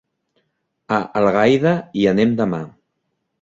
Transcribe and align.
A 0.97 0.97
Algaida 1.21 1.75
hi 2.01 2.07
anem 2.13 2.35
demà. 2.41 2.63